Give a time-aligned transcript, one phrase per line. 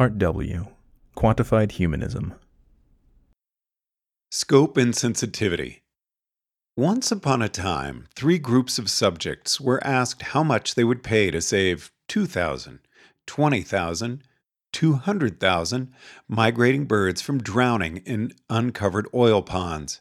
[0.00, 0.66] Part W
[1.14, 2.32] Quantified Humanism.
[4.30, 5.82] Scope and sensitivity.
[6.74, 11.30] Once upon a time, three groups of subjects were asked how much they would pay
[11.30, 12.78] to save 2,000,
[13.26, 14.22] 20,000,
[14.72, 15.92] 200,000
[16.26, 20.00] migrating birds from drowning in uncovered oil ponds.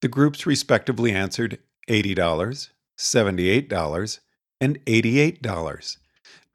[0.00, 1.58] The groups respectively answered
[1.88, 4.20] $80, $78,
[4.60, 5.96] and $88.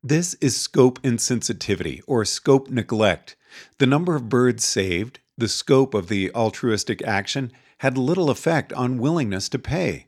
[0.02, 3.36] This is scope insensitivity or scope neglect.
[3.80, 9.00] The number of birds saved, the scope of the altruistic action, had little effect on
[9.00, 10.08] willingness to pay.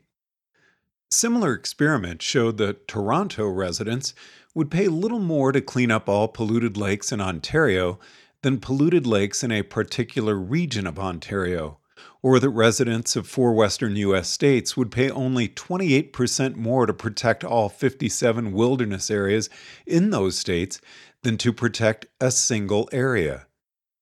[1.10, 4.14] Similar experiments showed that Toronto residents
[4.54, 8.00] would pay little more to clean up all polluted lakes in Ontario
[8.40, 11.80] than polluted lakes in a particular region of Ontario,
[12.22, 14.28] or that residents of four western U.S.
[14.28, 19.50] states would pay only 28% more to protect all 57 wilderness areas
[19.86, 20.80] in those states
[21.22, 23.46] than to protect a single area.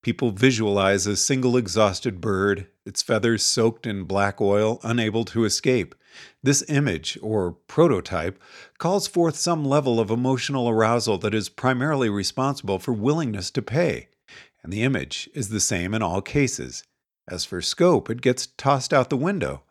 [0.02, 5.94] People visualize a single exhausted bird, its feathers soaked in black oil, unable to escape.
[6.42, 8.40] This image, or prototype,
[8.78, 14.08] calls forth some level of emotional arousal that is primarily responsible for willingness to pay,
[14.62, 16.82] and the image is the same in all cases.
[17.30, 19.62] As for scope, it gets tossed out the window.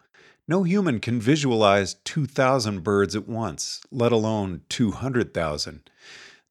[0.48, 5.90] No human can visualize 2,000 birds at once, let alone 200,000.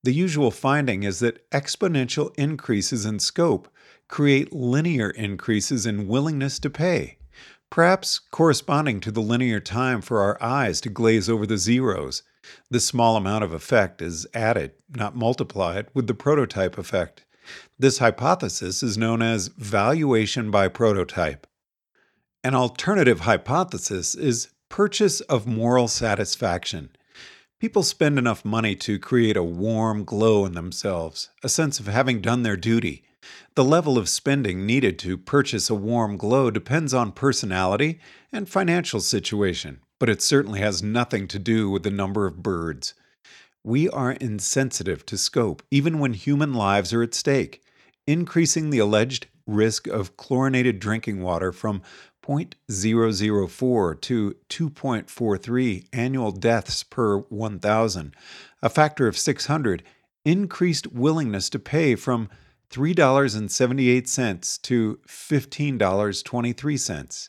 [0.03, 3.69] The usual finding is that exponential increases in scope
[4.07, 7.19] create linear increases in willingness to pay,
[7.71, 12.23] perhaps corresponding to the linear time for our eyes to glaze over the zeros.
[12.71, 17.25] This small amount of effect is added, not multiplied, with the prototype effect.
[17.79, 21.47] This hypothesis is known as valuation by prototype.
[22.45, 26.91] An alternative hypothesis is purchase of moral satisfaction.
[27.61, 32.21] People spend enough money to create a warm glow in themselves, a sense of having
[32.21, 33.03] done their duty.
[33.57, 37.99] The level of spending needed to purchase a warm glow depends on personality
[38.31, 42.95] and financial situation, but it certainly has nothing to do with the number of birds.
[43.69, 47.63] We are insensitive to scope, even when human lives are at stake,
[48.07, 51.83] increasing the alleged risk of chlorinated drinking water from
[52.27, 58.17] 0.004 to 2.43 annual deaths per 1,000,
[58.63, 59.83] a factor of 600,
[60.25, 62.31] increased willingness to pay from
[62.71, 67.29] $3.78 to $15.23.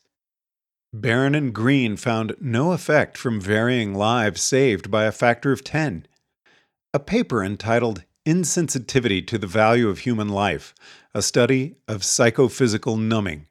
[0.93, 6.05] Baron and Greene found no effect from varying lives saved by a factor of 10.
[6.91, 10.73] A paper entitled Insensitivity to the Value of Human Life,
[11.13, 13.45] a study of psychophysical numbing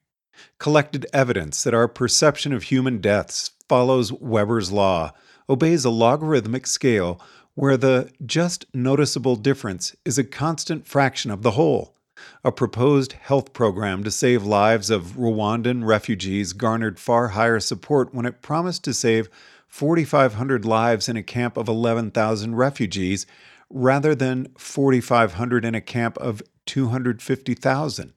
[0.58, 5.12] collected evidence that our perception of human deaths follows Weber's law,
[5.48, 7.20] obeys a logarithmic scale
[7.54, 11.94] where the just noticeable difference is a constant fraction of the whole.
[12.42, 18.26] A proposed health program to save lives of Rwandan refugees garnered far higher support when
[18.26, 19.28] it promised to save
[19.68, 23.26] 4,500 lives in a camp of 11,000 refugees
[23.70, 28.12] rather than 4,500 in a camp of 250,000.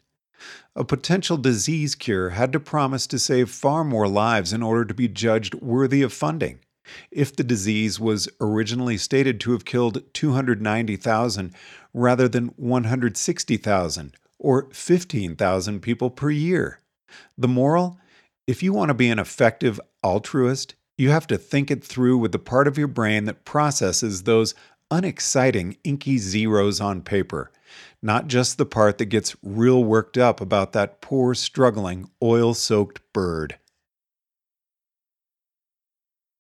[0.76, 4.94] A potential disease cure had to promise to save far more lives in order to
[4.94, 6.60] be judged worthy of funding.
[7.12, 11.54] If the disease was originally stated to have killed 290,000
[11.94, 16.80] rather than 160,000 or 15,000 people per year.
[17.38, 18.00] The moral?
[18.48, 22.32] If you want to be an effective altruist, you have to think it through with
[22.32, 24.54] the part of your brain that processes those
[24.92, 27.52] unexciting inky zeros on paper
[28.02, 33.00] not just the part that gets real worked up about that poor, struggling, oil soaked
[33.14, 33.58] bird.